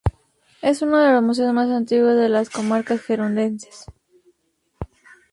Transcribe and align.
Es 0.63 0.81
uno 0.81 0.97
de 0.97 1.11
los 1.11 1.21
museos 1.21 1.53
más 1.53 1.69
antiguos 1.69 2.15
de 2.15 2.27
las 2.27 2.49
comarcas 2.49 3.03
gerundenses. 3.03 3.85